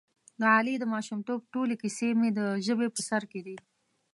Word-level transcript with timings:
د 0.39 0.41
علي 0.55 0.75
د 0.79 0.83
ماشومتوب 0.93 1.39
ټولې 1.53 1.75
کیسې 1.81 2.09
مې 2.19 2.29
د 2.39 2.39
ژبې 2.65 2.87
په 2.95 3.01
سر 3.09 3.21
کې 3.31 3.41
دي. 3.47 3.57